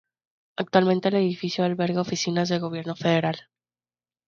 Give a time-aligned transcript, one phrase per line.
[0.57, 3.39] Actualmente el edificio alberga oficinas del gobierno federal.